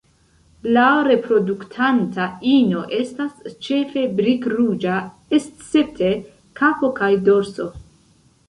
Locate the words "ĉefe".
3.67-4.07